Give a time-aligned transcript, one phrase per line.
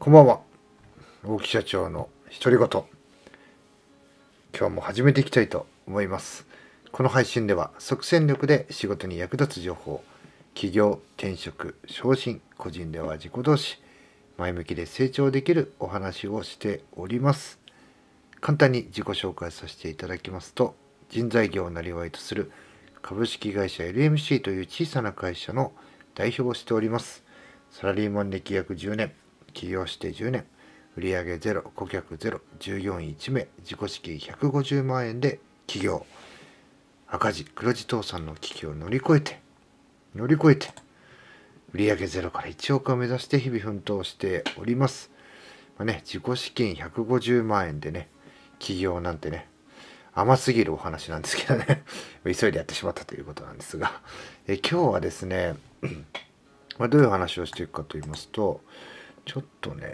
[0.00, 0.40] こんばんは。
[1.26, 2.08] 大木社長の
[2.42, 2.84] 独り言。
[4.58, 6.46] 今日も始めていきたいと思います。
[6.90, 10.02] この配信では即戦力で仕事に役立つ情報、
[10.54, 13.78] 起業、転職、昇進、個人では自己同士、
[14.38, 17.58] 前向きで成長できるお話をしております。
[18.40, 20.76] 簡単に自己紹介させていただきますと、
[21.10, 22.50] 人材業をなりわいとする
[23.02, 25.72] 株式会社 LMC という小さな会社の
[26.14, 27.22] 代表をしております。
[27.70, 29.12] サラリーマン歴約10年、
[29.50, 30.44] 起業して10年、
[30.96, 36.06] 売上ゼロ、顧客ゼロ、従業員1名、自己資金150万円で起業。
[37.06, 39.40] 赤字、黒字倒産の危機を乗り越えて、
[40.14, 40.68] 乗り越えて、
[41.72, 45.10] 売上ゼロから1億を目指して日々奮闘しております。
[45.76, 48.08] まあね、自己資金150万円でね、
[48.58, 49.48] 起業なんてね、
[50.12, 51.84] 甘すぎるお話なんですけどね、
[52.24, 54.02] 急いでやってしまったということなんですが、
[54.46, 55.54] え今日はですね、
[56.78, 58.60] まあ、どういう話をしていくかと言いますと、
[59.30, 59.86] ちょっとね、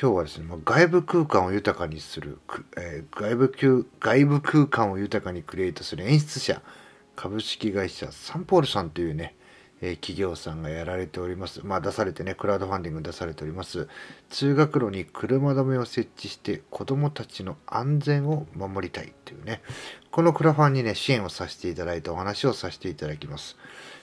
[0.00, 2.38] 今日はですね、ま、外部空間を豊かにする、
[2.78, 6.62] えー外部空外部空間を豊かにクリエイトする演出者、
[7.14, 9.36] 株式会社サンポールさんというね、
[9.82, 11.60] えー企業さんがやられております。
[11.62, 13.86] まあ出されてね、クラウドファンディング出されております。
[14.30, 19.60] 通学路に車止めを設置して子供たちの安全を守りたいっていうね、
[20.10, 23.58] このクラファンにね、支援をさせていただいたお話をさせていただきます。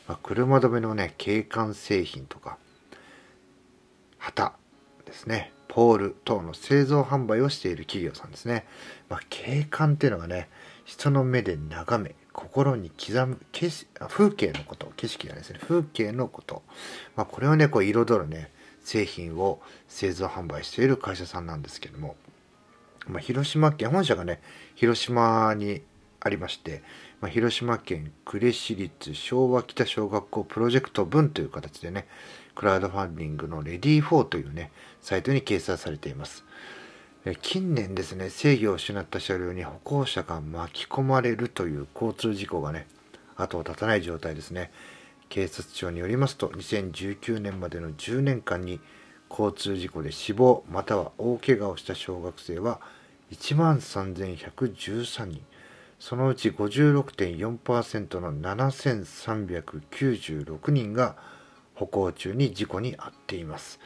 [0.07, 2.57] まあ、車止めのね、景観製品とか、
[4.17, 4.53] 旗
[5.05, 8.65] ですね、ポール等の製造販売をしている企業さんですね。
[9.09, 10.49] まあ、景観っていうのがね、
[10.85, 16.63] 人の目で眺め、心に刻む景色風景のこと、景色がですね、風景のこと。
[17.15, 22.15] まあ、これをね、こう彩るね、製品を製造販売している会社さんなんですけども、
[23.07, 24.41] まあ、広島県、本社がね、
[24.75, 25.81] 広島に
[26.19, 26.83] ありまして、
[27.21, 32.07] まあ、広島県呉市立昭和北小学校プロジェクト分という形でね、
[32.55, 36.43] クラウドファンディングのレディー4というね、サイトに掲載されています。
[37.41, 42.87] 近年ですね、制御を失った車両に歩行者が巻き込まれるという交通事故がね、
[43.35, 44.71] 後を絶たない状態ですね。
[45.29, 48.79] 警察庁によりますと、2019年までの10年間に
[49.29, 52.79] 交通事故で死亡または大怪我をした小学生は
[53.31, 55.41] 1万3113人。
[55.99, 61.15] そのうち56.4%の7396人が
[61.73, 63.79] 歩行中に事故に遭っています。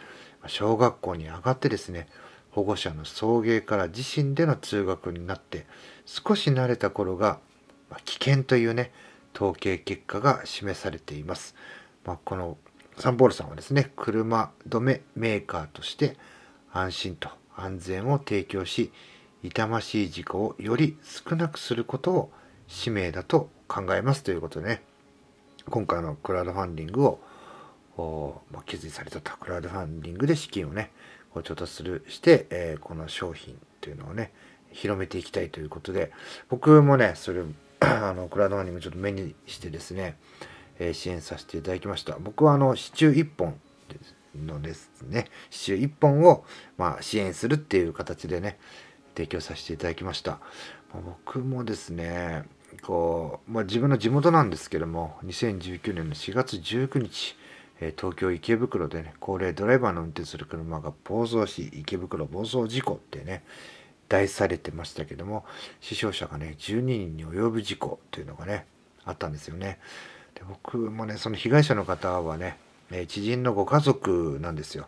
[0.48, 2.08] 小学校に上がってですね、
[2.52, 5.66] 保護者の送迎から自身での通学になって
[6.06, 7.40] 少し慣れた頃が
[8.06, 8.92] 危険というね
[9.36, 11.56] 統計結果が示されています、
[12.06, 12.58] まあ、この
[12.98, 16.18] サンポールさんはですね車止めメーカーとして
[16.74, 18.92] 安心と安全を提供し
[19.44, 22.32] 痛ましい事故をより少なくすることを
[22.68, 24.84] 使命だと考えますということでね。
[25.70, 27.20] 今回のクラウドファンディングを
[28.52, 30.92] まあ、決意されたとクラウドファンディングで資金をね
[31.34, 34.32] こう調達するして、えーこの商品というのをね
[34.72, 36.12] 広めていきたいということで
[36.50, 37.44] 僕もねそれ
[37.82, 40.18] あのクラウドファンディングちょっと目にしてですね、
[40.80, 42.18] えー支援させていただきました。
[42.20, 43.60] 僕はあの支柱1本
[44.36, 45.28] のですね。
[45.50, 46.46] 支柱1本を、
[46.78, 48.58] まあ、支援するっていう形でね
[49.16, 50.40] 提供させていただきました、
[51.26, 52.44] 僕もですね
[52.82, 57.36] こう、まあ、自分の地元なんですけども2019年の4月19日
[57.82, 63.44] え東京池袋でね高齢ドライバーの運転する車が暴走し池袋暴走事故ってね
[64.08, 65.46] 題されてましたけども
[65.82, 68.66] 死傷者がね12人に及ぶ事故というのがね
[69.04, 69.80] あったんですよね。
[70.36, 72.58] で僕もねその被害者の方はね
[73.08, 74.88] 知人のご家族なんですよ。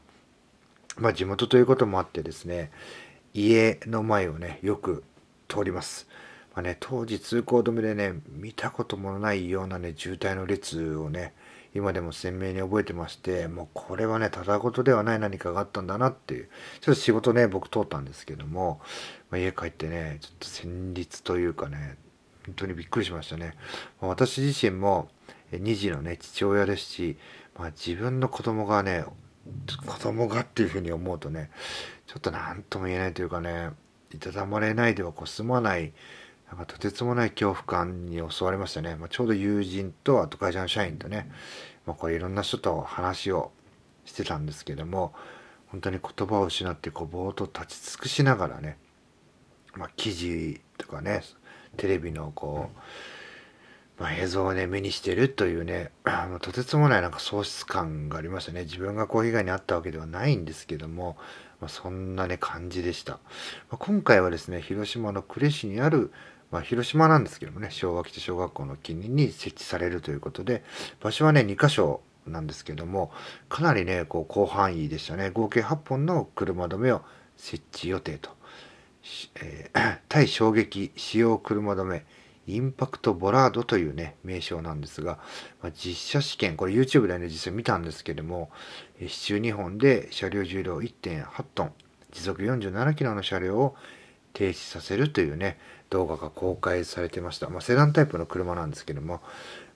[0.97, 2.69] まあ地元ということもあってですね
[3.33, 5.03] 家の前をねよく
[5.47, 6.07] 通ります。
[6.53, 11.33] まあね、当時通行止めでね見たこともないようなね渋滞の列をね
[11.73, 16.49] 今でも鮮明に覚えてましてもうこれはねただ事ではない何かがあったんだなっていう
[16.81, 18.81] ちょっと仕事ね僕通ったんですけども、
[19.31, 21.97] まあ、家帰ってねちょっと戦慄というかね
[22.45, 23.55] 本当にびっくりしましたね、
[24.00, 25.09] まあ私自身も
[25.51, 27.18] 2児のね父親ですし、
[27.57, 29.06] まあ、自分の子供がね
[29.85, 31.50] 子供がっていうふうに思うとね
[32.13, 33.71] ちょっと何とも言えないというかね
[34.13, 35.94] いたたまれないではこう済まない
[36.54, 38.95] なんかとてつもない恐怖感に襲われましたね。
[38.95, 41.31] まあ、ちょうど友人と、あと会社の社員とね、
[41.88, 43.51] まあ、これいろんな人と話を
[44.06, 45.15] してたんですけども、
[45.69, 48.77] 本当に言葉を失ってこうぼーっと立ち尽くしながらね、
[49.74, 51.24] まあ、記事とかね、
[51.77, 52.80] テレビのこう、
[54.00, 58.63] まあ、映像をね、目にしてるというね、 まあとてつもないなんか喪失感がありましたね。
[58.63, 61.18] 自分がこう被害に遭ったわけではないんですけども、
[61.62, 63.13] まあ、そんなね、感じでした。
[63.13, 63.19] ま
[63.72, 66.12] あ、今回はですね、広島の呉市にある、
[66.51, 70.63] まあ、広島なんですけどもね、昭和北小学校の近隣に設置されるということで、
[71.01, 73.12] 場所はね、2箇所なんですけども
[73.50, 77.01] かなりねこう広範囲でしたね合計8本の車止めを
[77.38, 78.30] 設置予定と、
[79.36, 82.06] えー、 対衝撃使用車止め
[82.48, 85.19] インパクトボラードというね名称なんですが、
[85.62, 88.50] まあ、実写試験これ YouTube でね実際見たんですけども
[89.00, 91.25] 支柱2本で車両重量1.8
[91.56, 91.72] トン
[92.12, 93.75] 時速47キロの車両を
[94.34, 95.57] 停止させるというね
[95.90, 99.22] 動画が公開されてました、まあ、セダンタイプの車なんですけども、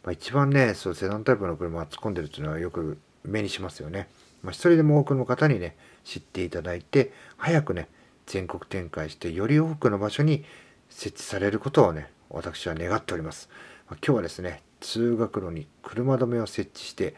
[0.04, 4.08] まあ、一番ねそうセダンタイプの車が突っ込んでるっていうのはよく目にしますよね、
[4.44, 7.88] まあ、一人でも多くの方にね知っていただいて早くね
[8.26, 10.44] 全国展開してより多くの場所に
[10.90, 13.50] 設置されることをね私は願っております、
[13.90, 17.16] ま、今日はですね通学路に車止めを設置して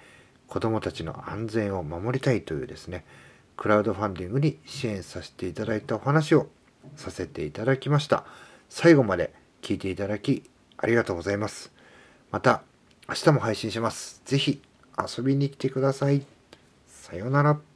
[0.47, 3.05] 子どもたちの安全を守りたいというですね
[3.59, 6.47] クラウドファンディングに支援させていただいたお話を
[6.95, 8.23] させていただきました。
[8.69, 11.71] 最後まで聞いていただきありがとうございます。
[12.31, 12.61] また
[13.09, 14.21] 明日も配信します。
[14.23, 14.61] 是非
[14.97, 16.23] 遊びに来てください。
[16.87, 17.68] さようなら。